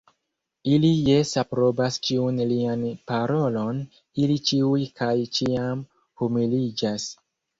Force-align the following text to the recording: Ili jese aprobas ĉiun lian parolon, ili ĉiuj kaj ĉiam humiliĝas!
Ili 0.75 0.89
jese 1.07 1.35
aprobas 1.41 1.99
ĉiun 2.07 2.39
lian 2.53 2.85
parolon, 3.11 3.83
ili 4.23 4.39
ĉiuj 4.49 4.81
kaj 5.01 5.13
ĉiam 5.41 5.85
humiliĝas! 6.23 7.07